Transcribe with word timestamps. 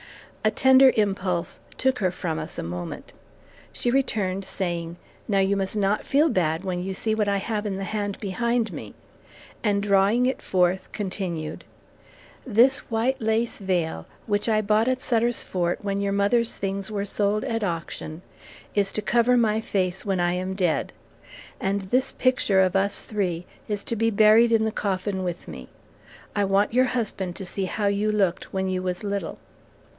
A 0.43 0.49
tender 0.49 0.91
impulse 0.97 1.59
took 1.77 1.99
her 1.99 2.09
from 2.09 2.39
us 2.39 2.57
a 2.57 2.63
moment. 2.63 3.13
She 3.71 3.91
returned, 3.91 4.43
saying, 4.43 4.97
"Now, 5.27 5.37
you 5.37 5.55
must 5.55 5.77
not 5.77 6.03
feel 6.07 6.29
bad 6.29 6.65
when 6.65 6.83
you 6.83 6.95
see 6.95 7.13
what 7.13 7.27
I 7.27 7.37
have 7.37 7.67
in 7.67 7.75
the 7.77 7.83
hand 7.83 8.19
behind 8.19 8.73
me," 8.73 8.95
and 9.63 9.83
drawing 9.83 10.25
it 10.25 10.41
forth 10.41 10.91
continued, 10.91 11.63
"This 12.47 12.79
white 12.89 13.21
lace 13.21 13.59
veil 13.59 14.07
which 14.25 14.49
I 14.49 14.61
bought 14.61 14.87
at 14.87 15.03
Sutter's 15.03 15.43
Fort 15.43 15.83
when 15.83 16.01
your 16.01 16.13
mother's 16.13 16.55
things 16.55 16.89
were 16.89 17.05
sold 17.05 17.45
at 17.45 17.63
auction, 17.63 18.23
is 18.73 18.91
to 18.93 19.03
cover 19.03 19.37
my 19.37 19.61
face 19.61 20.03
when 20.03 20.19
I 20.19 20.33
am 20.33 20.55
dead; 20.55 20.91
and 21.59 21.81
this 21.83 22.13
picture 22.13 22.61
of 22.61 22.75
us 22.75 22.99
three 23.01 23.45
is 23.67 23.83
to 23.83 23.95
be 23.95 24.09
buried 24.09 24.51
in 24.51 24.65
the 24.65 24.71
coffin 24.71 25.23
with 25.23 25.47
me. 25.47 25.69
I 26.35 26.43
want 26.45 26.73
your 26.73 26.85
husband 26.85 27.35
to 27.35 27.45
see 27.45 27.65
how 27.65 27.85
you 27.85 28.11
looked 28.11 28.51
when 28.51 28.67
you 28.67 28.81
was 28.81 29.03
little." 29.03 29.37